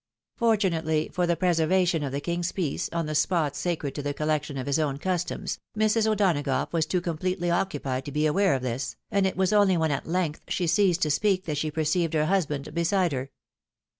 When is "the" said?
1.27-1.35, 2.11-2.19, 3.05-3.13, 4.01-4.15